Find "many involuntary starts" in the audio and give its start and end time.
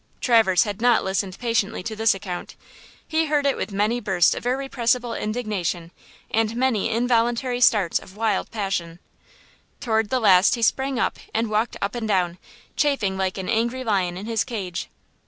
6.55-7.99